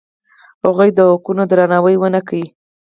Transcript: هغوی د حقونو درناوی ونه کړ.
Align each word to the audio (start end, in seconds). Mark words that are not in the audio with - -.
هغوی 0.65 0.89
د 0.97 0.99
حقونو 1.09 1.43
درناوی 1.51 1.95
ونه 1.97 2.21
کړ. 2.27 2.39